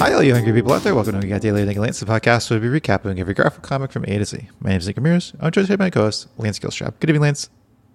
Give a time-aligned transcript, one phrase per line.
[0.00, 0.94] Hi, all you hungry people out there.
[0.94, 3.92] Welcome to We Got Daily Lance, the podcast where we be recapping every graphic comic
[3.92, 4.48] from A to Z.
[4.58, 5.34] My name is Nick Ramirez.
[5.38, 6.94] I'm joined by my co-host, Lance Gilstrap.
[7.00, 7.50] Good evening, Lance.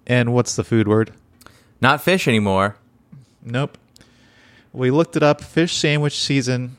[0.06, 1.12] And what's the food word?
[1.80, 2.76] Not fish anymore.
[3.42, 3.76] Nope.
[4.72, 5.40] We looked it up.
[5.40, 6.76] Fish sandwich season.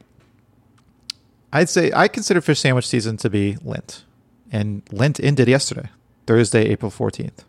[1.51, 4.05] I'd say I consider fish sandwich season to be Lent.
[4.49, 5.89] And Lent ended yesterday,
[6.25, 7.43] Thursday, April 14th.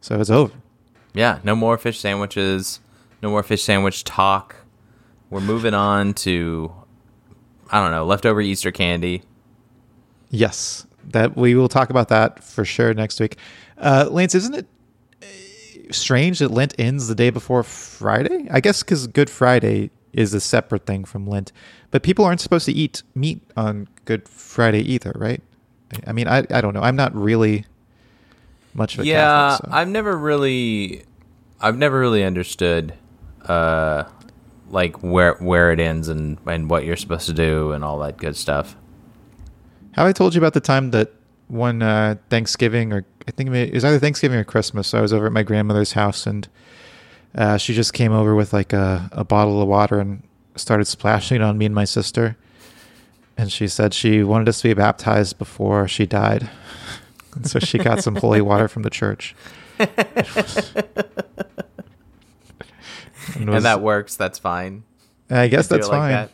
[0.00, 0.54] So it's over.
[1.12, 2.80] Yeah, no more fish sandwiches.
[3.20, 4.56] No more fish sandwich talk.
[5.28, 6.72] We're moving on to
[7.74, 9.22] I don't know, leftover Easter candy.
[10.30, 13.36] Yes, that we will talk about that for sure next week.
[13.76, 14.66] Uh, Lance, isn't it
[15.20, 15.26] uh,
[15.90, 18.46] strange that Lent ends the day before Friday?
[18.48, 21.50] I guess because Good Friday is a separate thing from Lent,
[21.90, 25.42] but people aren't supposed to eat meat on Good Friday either, right?
[26.06, 26.82] I mean, I I don't know.
[26.82, 27.66] I'm not really
[28.72, 29.16] much of a yeah,
[29.50, 29.76] Catholic, so.
[29.76, 31.02] I've never really,
[31.60, 32.94] I've never really understood,
[33.46, 34.04] uh,
[34.74, 38.18] like where where it ends and and what you're supposed to do and all that
[38.18, 38.76] good stuff.
[39.92, 41.12] Have I told you about the time that
[41.46, 44.92] one uh, Thanksgiving or I think it was either Thanksgiving or Christmas?
[44.92, 46.48] I was over at my grandmother's house and
[47.34, 50.22] uh, she just came over with like a, a bottle of water and
[50.56, 52.36] started splashing it on me and my sister.
[53.36, 56.50] And she said she wanted us to be baptized before she died.
[57.34, 59.34] And so she got some holy water from the church.
[63.48, 64.16] and, and that works.
[64.16, 64.84] That's fine.
[65.30, 66.12] I guess that's like fine.
[66.12, 66.30] That.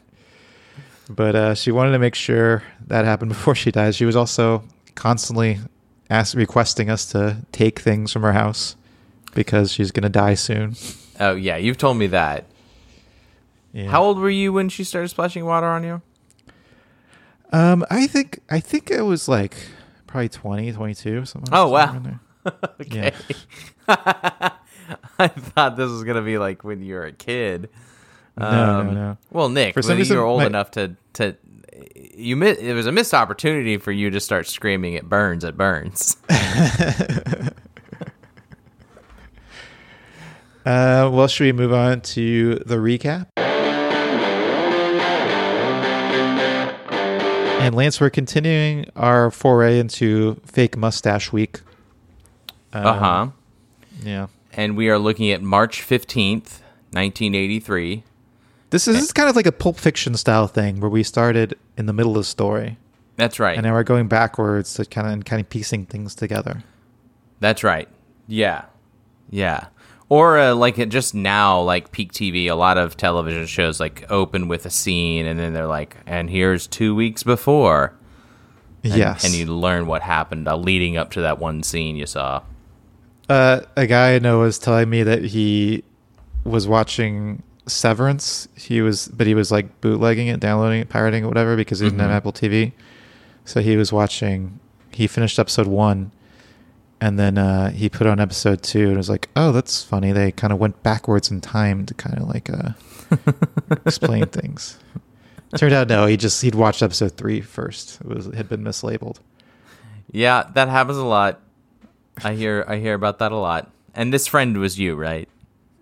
[1.09, 3.95] But uh, she wanted to make sure that happened before she died.
[3.95, 5.59] She was also constantly
[6.09, 8.77] asked, requesting us to take things from her house
[9.35, 10.77] because she's going to die soon.
[11.19, 12.47] Oh yeah, you've told me that.
[13.73, 13.89] Yeah.
[13.89, 16.03] How old were you when she started splashing water on you?
[17.53, 19.55] Um, I think I think it was like
[20.07, 21.53] probably 20, 22, something.
[21.53, 22.01] Oh wow.
[22.81, 23.13] okay.
[25.25, 27.69] I thought this was gonna be like when you were a kid.
[28.39, 29.19] No, um, no, no.
[29.31, 30.47] Well, Nick, for some reason, you were old my...
[30.47, 31.37] enough to to
[32.15, 35.57] you miss, it was a missed opportunity for you to start screaming it burns it
[35.57, 36.17] burns.
[40.61, 43.27] Uh, well should we move on to the recap?
[47.63, 51.63] And lance we're continuing our foray into fake mustache week.
[52.75, 53.31] Um, uh-huh
[54.03, 56.61] yeah and we are looking at march 15th
[56.93, 58.05] 1983
[58.71, 61.59] this is, this is kind of like a Pulp Fiction style thing where we started
[61.77, 62.79] in the middle of the story.
[63.17, 63.57] That's right.
[63.57, 66.63] And now we're going backwards to kind of and kind of piecing things together.
[67.41, 67.89] That's right.
[68.29, 68.67] Yeah.
[69.29, 69.67] Yeah.
[70.09, 74.05] Or uh, like it just now, like peak TV, a lot of television shows like
[74.09, 77.95] open with a scene, and then they're like, "And here's two weeks before."
[78.83, 82.07] And, yes, and you learn what happened uh, leading up to that one scene you
[82.07, 82.43] saw.
[83.31, 85.85] Uh, a guy I know was telling me that he
[86.43, 88.49] was watching Severance.
[88.57, 91.87] He was, but he was like bootlegging it, downloading it, pirating it, whatever, because he
[91.87, 92.09] didn't mm-hmm.
[92.09, 92.73] have Apple TV.
[93.45, 94.59] So he was watching.
[94.91, 96.11] He finished episode one,
[97.01, 100.33] and then uh, he put on episode two, and was like, "Oh, that's funny." They
[100.33, 102.71] kind of went backwards in time to kind of like uh,
[103.87, 104.77] explain things.
[105.57, 108.01] Turned out no, he just he'd watched episode three first.
[108.01, 109.19] It was it had been mislabeled.
[110.11, 111.41] Yeah, that happens a lot.
[112.25, 113.71] I hear I hear about that a lot.
[113.95, 115.29] And this friend was you, right?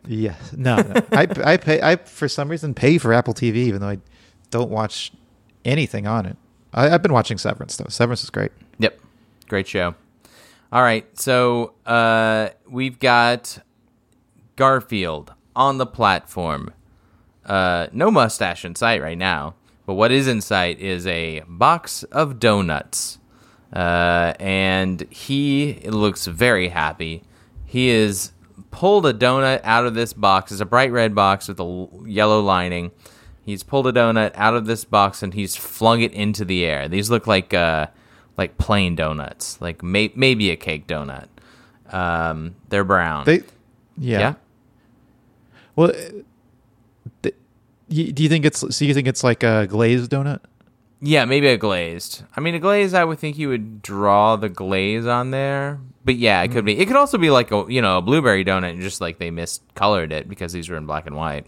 [0.06, 0.53] Yes.
[0.56, 0.76] No.
[0.76, 1.03] no.
[1.12, 1.81] I I pay.
[1.82, 3.99] I for some reason pay for Apple TV even though I
[4.50, 5.12] don't watch
[5.65, 6.37] anything on it.
[6.72, 7.88] I, have been watching Severance though.
[7.88, 8.53] Severance is great.
[8.78, 9.00] Yep.
[9.48, 9.94] Great show.
[10.71, 11.06] All right.
[11.19, 13.59] So uh, we've got
[14.56, 16.72] Garfield on the platform.
[17.44, 19.54] Uh, no mustache in sight right now,
[19.87, 23.18] but what is in sight is a box of donuts.
[23.73, 27.23] Uh, and he looks very happy.
[27.65, 28.33] He has
[28.71, 30.53] pulled a donut out of this box.
[30.53, 32.91] It's a bright red box with a yellow lining.
[33.45, 36.89] He's pulled a donut out of this box and he's flung it into the air.
[36.89, 37.87] These look like uh,
[38.37, 41.28] like plain donuts, like may- maybe a cake donut.
[41.91, 43.25] Um, they're brown.
[43.25, 43.43] They,
[43.97, 44.19] yeah.
[44.19, 44.34] yeah?
[45.77, 47.31] Well, uh,
[47.89, 48.77] do you think it's?
[48.77, 50.41] So you think it's like a glazed donut?
[51.00, 52.24] Yeah, maybe a glazed.
[52.36, 52.92] I mean, a glaze.
[52.92, 56.78] I would think you would draw the glaze on there, but yeah, it could be.
[56.78, 59.30] It could also be like a you know a blueberry donut, and just like they
[59.30, 61.47] miscolored it because these were in black and white.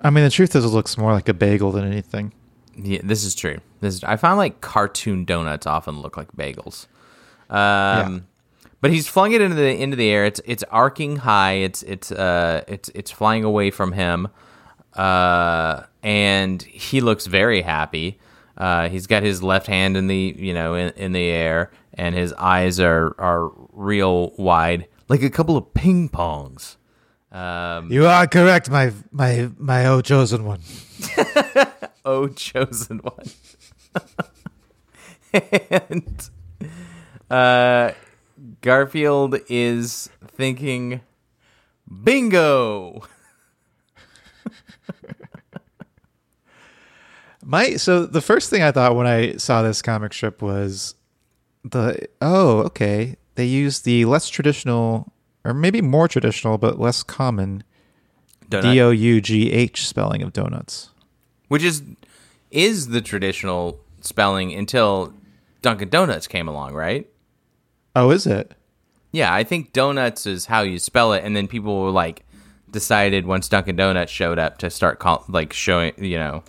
[0.00, 2.32] I mean, the truth is, it looks more like a bagel than anything.
[2.76, 3.58] Yeah, this is true.
[3.80, 6.86] This is, I find like cartoon donuts often look like bagels.
[7.50, 8.18] Um, yeah.
[8.80, 10.24] But he's flung it into the into the air.
[10.24, 11.54] It's it's arcing high.
[11.54, 14.28] It's it's uh it's it's flying away from him.
[14.92, 18.18] Uh, and he looks very happy.
[18.56, 22.14] Uh, he's got his left hand in the you know in, in the air, and
[22.14, 26.76] his eyes are are real wide, like a couple of ping pongs.
[27.32, 30.60] Um, you are correct, my my my oh chosen one.
[32.06, 33.30] O chosen one.
[35.70, 36.30] and
[37.30, 37.92] uh,
[38.60, 41.00] Garfield is thinking,
[42.02, 43.02] bingo.
[47.44, 50.94] My so the first thing I thought when I saw this comic strip was
[51.62, 55.12] the oh okay they used the less traditional
[55.44, 57.64] or maybe more traditional but less common
[58.48, 60.90] D O U G H spelling of donuts.
[61.48, 61.82] which is
[62.50, 65.12] is the traditional spelling until
[65.62, 67.08] Dunkin' Donuts came along, right?
[67.96, 68.52] Oh, is it?
[69.12, 72.24] Yeah, I think donuts is how you spell it, and then people were like
[72.70, 76.42] decided once Dunkin' Donuts showed up to start call, like showing you know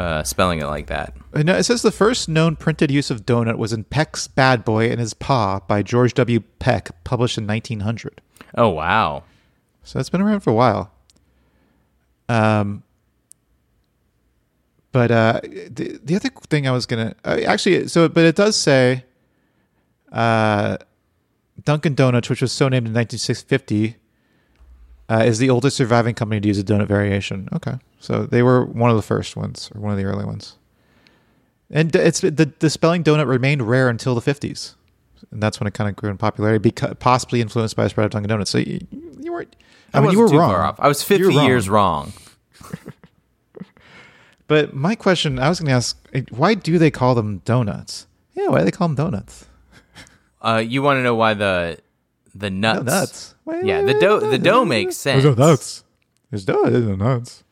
[0.00, 1.14] uh, spelling it like that.
[1.34, 4.64] Uh, No, it says the first known printed use of donut was in Peck's Bad
[4.64, 6.40] Boy and His Pa by George W.
[6.58, 8.22] Peck, published in 1900.
[8.56, 9.24] Oh wow,
[9.84, 10.90] So it's been around for a while.
[12.30, 12.82] Um,
[14.90, 18.56] but uh, the the other thing I was gonna uh, actually so but it does
[18.56, 19.04] say,
[20.10, 20.78] uh,
[21.64, 23.96] Dunkin' Donuts, which was so named in 1950,
[25.10, 27.48] uh, is the oldest surviving company to use a donut variation.
[27.52, 30.56] Okay, so they were one of the first ones or one of the early ones.
[31.70, 34.74] And it's the the spelling donut remained rare until the 50s,
[35.30, 38.06] and that's when it kind of grew in popularity, because possibly influenced by the spread
[38.06, 38.50] of Dunkin' Donuts.
[38.50, 38.80] So you,
[39.20, 39.54] you weren't.
[39.92, 40.50] I, mean, you were wrong.
[40.50, 40.76] far off.
[40.78, 42.12] I was fifty years wrong.
[44.50, 48.08] But my question, I was going to ask, eh, why do they call them donuts?
[48.34, 49.46] Yeah, why do they call them donuts?
[50.42, 51.78] Uh, you want to know why the
[52.40, 52.84] the nuts?
[52.84, 53.34] Nuts.
[53.44, 55.24] Why- Yeah, the dough the dough makes sense.
[55.24, 55.84] Are nuts.
[56.32, 56.74] It's donuts.
[56.76, 57.44] It's nuts.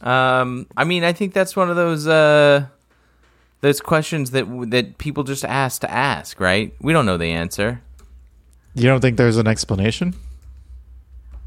[0.00, 2.66] Um, I mean, I think that's one of those uh,
[3.60, 6.74] those questions that that people just ask to ask, right?
[6.80, 7.82] We don't know the answer.
[8.74, 10.14] You don't think there's an explanation?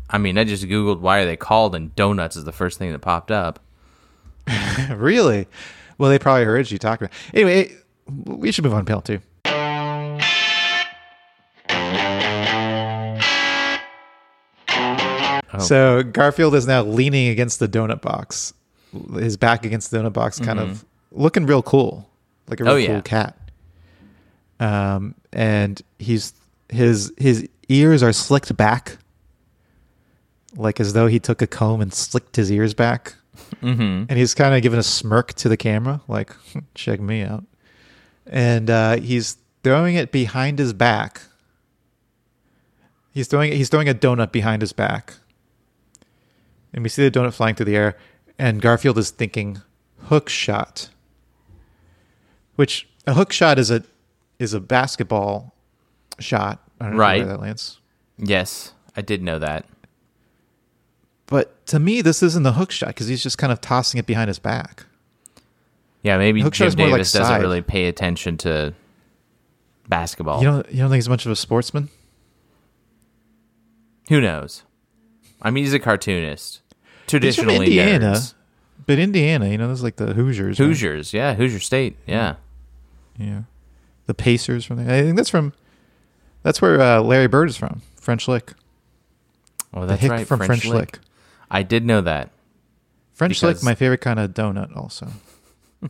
[0.09, 2.91] I mean, I just googled why are they called, and donuts is the first thing
[2.91, 3.59] that popped up.
[4.91, 5.47] really?
[5.99, 7.05] Well, they probably heard you talking.
[7.05, 7.75] About anyway,
[8.25, 9.03] we should move on to panel
[15.59, 15.63] Oh.
[15.63, 18.53] So Garfield is now leaning against the donut box,
[19.15, 22.09] his back against the donut box, kind of looking real cool,
[22.47, 22.83] like a real Mm-hmm.
[22.83, 23.01] Oh, cool yeah.
[23.01, 23.35] cat.
[24.59, 26.33] Um, and he's
[26.69, 28.97] his his ears are slicked back,
[30.55, 33.15] like as though he took a comb and slicked his ears back.
[33.61, 34.05] Mm-hmm.
[34.09, 36.35] And he's kind of giving a smirk to the camera, like
[36.75, 37.45] check me out.
[38.27, 41.21] And uh, he's throwing it behind his back.
[43.11, 45.13] He's throwing he's throwing a donut behind his back.
[46.73, 47.97] And we see the donut flying through the air,
[48.37, 49.61] and Garfield is thinking
[50.03, 50.89] hook shot.
[52.55, 53.83] Which a hook shot is a
[54.37, 55.53] is a basketball
[56.19, 56.61] shot.
[56.79, 57.25] Right.
[57.25, 57.79] that lands.
[58.17, 59.65] Yes, I did know that.
[61.25, 64.05] But to me, this isn't the hook shot because he's just kind of tossing it
[64.05, 64.85] behind his back.
[66.01, 67.41] Yeah, maybe Hook Jim is more like Davis doesn't side.
[67.41, 68.73] really pay attention to
[69.87, 70.39] basketball.
[70.39, 71.89] You don't you don't think he's much of a sportsman?
[74.07, 74.63] Who knows?
[75.41, 76.61] I mean, he's a cartoonist.
[77.07, 78.33] Traditionally, He's Indiana, nerds.
[78.85, 80.59] but Indiana, you know, there's like the Hoosiers.
[80.59, 80.65] right?
[80.65, 82.35] Hoosiers, yeah, Hoosier State, yeah.
[83.17, 83.43] yeah,
[84.05, 84.93] the Pacers from there.
[84.95, 85.53] I think that's from.
[86.43, 88.53] That's where uh, Larry Bird is from, French Lick.
[89.73, 90.99] Oh, The that's right, from French, Lick.
[91.51, 92.29] I did know that.
[93.13, 95.07] French Because- Lick, my favorite kind of donut, also.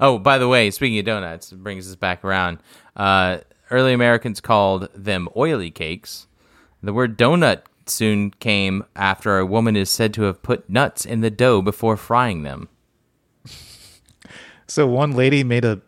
[0.00, 2.58] Oh, by the way, speaking of donuts, it brings us back around.
[2.94, 3.38] Uh,
[3.72, 6.28] early Americans called them oily cakes.
[6.80, 11.20] The word donut soon came after a woman is said to have put nuts in
[11.20, 12.68] the dough before frying them.
[14.66, 15.80] So one lady made a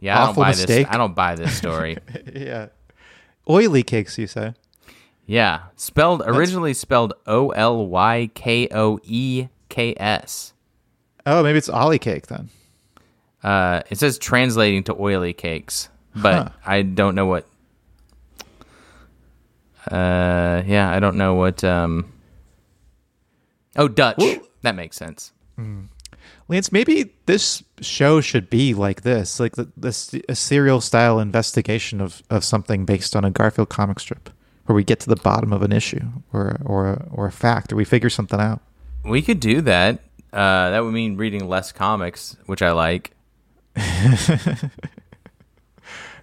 [0.00, 0.86] Yeah, I don't buy mistake.
[0.86, 0.94] this.
[0.94, 1.98] I don't buy this story.
[2.34, 2.68] yeah
[3.48, 4.16] oily cakes.
[4.18, 4.54] You say?
[5.26, 10.52] yeah, spelled originally spelled O L Y K O E K S.
[11.26, 12.48] Oh, maybe it's ollie cake then.
[13.42, 16.48] Uh, it says translating to oily cakes, but Huh.
[16.64, 17.46] I don't know what.
[19.90, 21.62] Uh, yeah, I don't know what.
[21.64, 22.12] Um.
[23.76, 24.16] Oh, Dutch.
[24.18, 25.32] Well- that makes sense.
[26.48, 32.00] Lance, maybe this show should be like this, like the, this a serial style investigation
[32.00, 34.30] of, of something based on a Garfield comic strip,
[34.66, 37.76] where we get to the bottom of an issue or or or a fact, or
[37.76, 38.60] we figure something out.
[39.04, 40.00] We could do that.
[40.32, 43.12] Uh, that would mean reading less comics, which I like.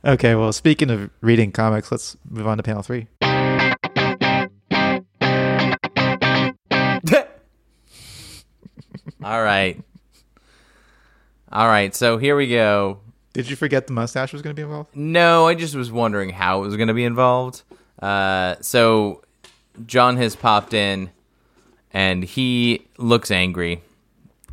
[0.05, 3.07] Okay, well, speaking of reading comics, let's move on to panel three.
[9.23, 9.81] All right.
[11.51, 11.93] All right.
[11.95, 12.99] So here we go.
[13.33, 14.95] Did you forget the mustache was going to be involved?
[14.95, 17.63] No, I just was wondering how it was going to be involved.
[18.01, 19.21] Uh, so
[19.85, 21.09] John has popped in,
[21.91, 23.81] and he looks angry.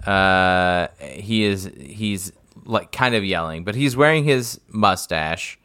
[0.06, 2.32] Uh, he is he's
[2.64, 5.58] like kind of yelling, but he's wearing his mustache,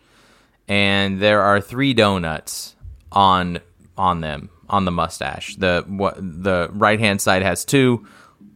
[0.68, 2.76] and there are three donuts
[3.12, 3.60] on
[3.98, 5.56] on them on the mustache.
[5.58, 8.08] The what the right hand side has two,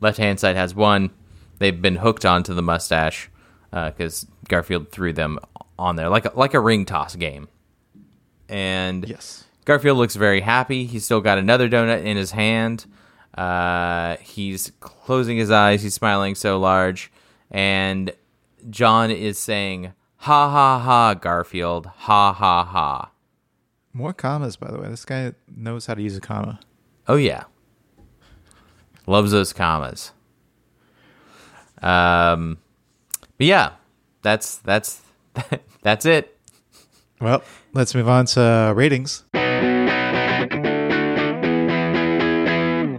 [0.02, 1.12] left hand side has one.
[1.60, 3.30] They've been hooked onto the mustache
[3.72, 5.40] because Garfield threw them
[5.78, 7.48] on there like a, like a ring toss game.
[8.50, 9.46] And Yes.
[9.66, 10.86] Garfield looks very happy.
[10.86, 12.86] He's still got another donut in his hand.
[13.36, 15.82] Uh, he's closing his eyes.
[15.82, 17.12] He's smiling so large,
[17.52, 18.14] and
[18.70, 21.88] John is saying, "Ha ha ha, Garfield!
[21.88, 23.12] Ha ha ha!"
[23.92, 24.88] More commas, by the way.
[24.88, 26.60] This guy knows how to use a comma.
[27.10, 27.44] Oh yeah,
[29.08, 30.12] loves those commas.
[31.82, 32.58] Um,
[33.38, 33.72] but yeah,
[34.22, 35.02] that's that's
[35.82, 36.38] that's it.
[37.22, 37.44] Well,
[37.74, 39.24] let's move on to ratings.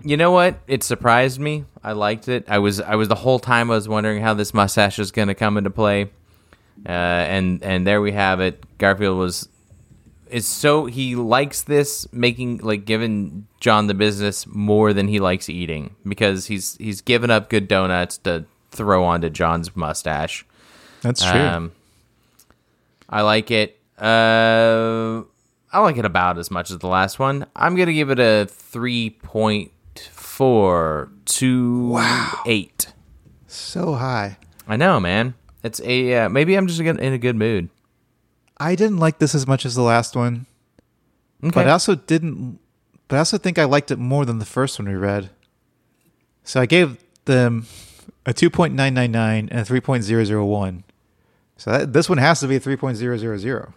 [0.04, 0.60] You know what?
[0.68, 1.64] It surprised me.
[1.82, 2.44] I liked it.
[2.48, 5.28] I was I was the whole time I was wondering how this mustache is going
[5.28, 6.10] to come into play.
[6.86, 8.64] Uh, and and there we have it.
[8.78, 9.48] Garfield was
[10.30, 15.48] is so he likes this making like giving John the business more than he likes
[15.48, 20.44] eating because he's he's given up good donuts to throw onto John's mustache.
[21.02, 21.40] That's true.
[21.40, 21.72] Um,
[23.08, 23.78] I like it.
[23.98, 25.22] Uh,
[25.72, 27.46] I like it about as much as the last one.
[27.54, 29.72] I'm gonna give it a three point
[30.10, 31.98] four two
[32.46, 32.92] eight.
[33.46, 34.38] so high.
[34.68, 35.34] I know, man.
[35.62, 37.68] It's a uh, maybe I'm just in a good mood.
[38.58, 40.46] I didn't like this as much as the last one,
[41.42, 41.50] Okay.
[41.52, 42.58] but I also didn't.
[43.08, 45.30] But I also think I liked it more than the first one we read.
[46.44, 47.66] So I gave them
[48.24, 50.84] a two point nine nine nine and a three point zero zero one.
[51.56, 53.74] So that, this one has to be a three point zero zero zero.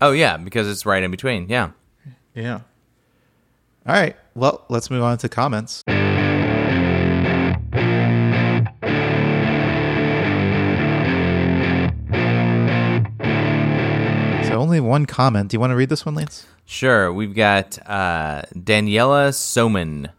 [0.00, 1.48] oh yeah, because it's right in between.
[1.48, 1.70] Yeah.
[2.34, 2.60] Yeah.
[3.86, 4.16] All right.
[4.34, 5.84] Well, let's move on to comments.
[14.74, 15.50] Only one comment.
[15.50, 16.46] Do you want to read this one, Lance?
[16.66, 20.10] Sure, we've got uh, Daniela Soman,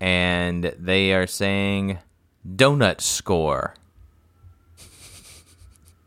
[0.00, 1.98] and they are saying
[2.46, 3.74] donut score.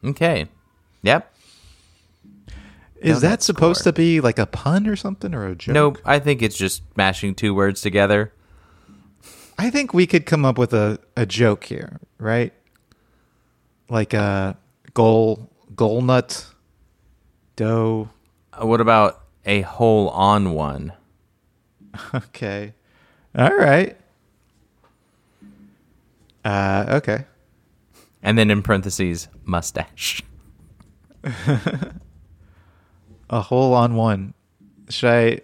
[0.04, 0.48] Okay.
[1.02, 1.34] Yep.
[2.98, 3.92] Is Donut that supposed score.
[3.92, 5.74] to be like a pun or something or a joke?
[5.74, 5.98] Nope.
[6.06, 8.32] I think it's just mashing two words together.
[9.58, 12.54] I think we could come up with a, a joke here, right?
[13.90, 14.58] Like a
[14.94, 16.46] goal goal nut
[17.56, 18.10] dough.
[18.54, 20.94] Uh, What about a hole on one?
[22.14, 22.74] Okay.
[23.38, 23.96] All right.
[26.44, 27.26] Uh, okay.
[28.22, 30.22] And then in parentheses, mustache.
[33.30, 34.34] A hole on one.
[34.90, 35.40] Should I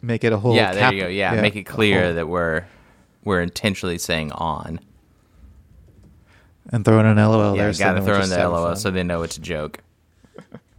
[0.00, 0.54] make it a hole?
[0.54, 1.08] yeah, there cap- you go.
[1.08, 2.64] Yeah, make it clear that we're
[3.24, 4.78] we're intentionally saying on.
[6.72, 7.72] and throw in an LOL Yeah, there.
[7.72, 9.80] so gotta throw in the LOL so they know it's a joke.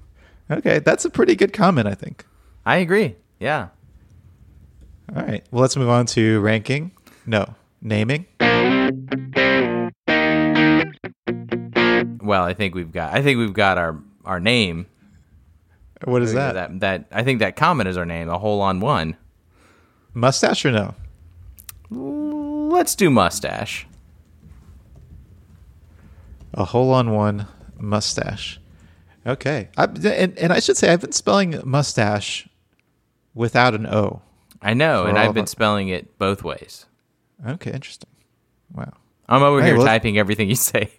[0.51, 2.25] Okay, that's a pretty good comment, I think.
[2.65, 3.15] I agree.
[3.39, 3.69] Yeah.
[5.15, 5.45] All right.
[5.51, 6.91] Well, let's move on to ranking.
[7.25, 8.25] No, naming.
[12.21, 14.85] Well, I think we've got I think we've got our our name.
[16.03, 16.53] What is that?
[16.53, 18.29] That that I think that comment is our name.
[18.29, 19.17] A hole on one.
[20.13, 20.95] Mustache or no?
[21.89, 23.85] Let's do mustache.
[26.53, 28.60] A hole on one mustache.
[29.25, 29.69] Okay.
[29.77, 32.47] I, and, and I should say, I've been spelling mustache
[33.33, 34.21] without an O.
[34.61, 36.85] I know, and I've been spelling it both ways.
[37.47, 38.09] Okay, interesting.
[38.73, 38.93] Wow.
[39.27, 40.91] I'm over Hey, here well- typing everything you say.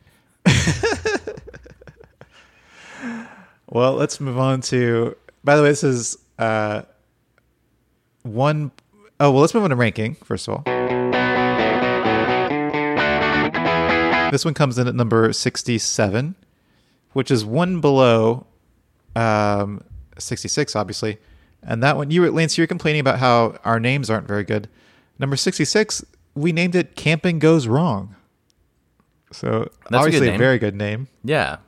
[3.68, 5.16] Well, let's move on to.
[5.44, 6.82] By the way, this is uh,
[8.22, 8.70] one
[9.18, 10.62] oh well, let's move on to ranking first of all.
[14.30, 16.34] This one comes in at number sixty-seven,
[17.12, 18.46] which is one below
[19.16, 19.82] um,
[20.18, 21.18] sixty-six, obviously.
[21.62, 24.44] And that one, you were Lance, you were complaining about how our names aren't very
[24.44, 24.68] good.
[25.18, 26.04] Number sixty-six,
[26.34, 28.16] we named it "Camping Goes Wrong."
[29.32, 31.08] So a good obviously a very good name.
[31.24, 31.58] Yeah.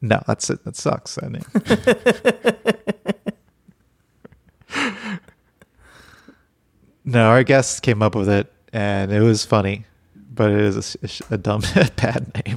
[0.00, 0.64] No, that's it.
[0.64, 1.14] That sucks.
[1.14, 1.44] That name.
[7.04, 9.86] no, our guests came up with it, and it was funny,
[10.34, 10.96] but it is
[11.30, 11.60] a a, dumb,
[11.96, 12.56] bad name.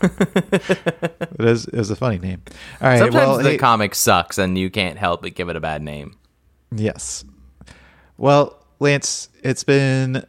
[0.02, 1.66] it is.
[1.66, 2.42] It was a funny name.
[2.80, 2.98] All right.
[2.98, 5.82] Sometimes well, the hey- comic sucks and you can't help but give it a bad
[5.82, 6.16] name.
[6.74, 7.24] yes.
[8.16, 10.24] Well, Lance, it's been.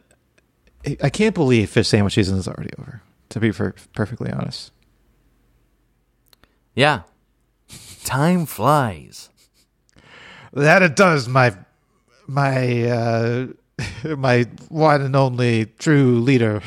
[1.02, 3.02] I can't believe fish sandwich season is already over.
[3.30, 4.72] To be per- perfectly honest.
[6.74, 7.02] Yeah.
[8.04, 9.28] Time flies.
[10.52, 11.54] That it does, my
[12.26, 13.46] my uh,
[14.16, 16.62] my one and only true leader.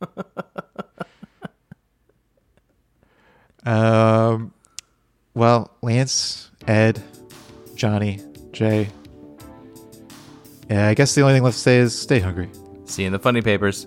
[3.64, 4.52] um,
[5.34, 7.02] well, Lance, Ed,
[7.74, 8.20] Johnny,
[8.52, 8.88] Jay.
[10.68, 12.50] Yeah, I guess the only thing left to say is stay hungry.
[12.84, 13.86] See you in the funny papers.